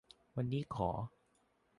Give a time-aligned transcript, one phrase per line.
[0.35, 0.89] วันนี้ขอ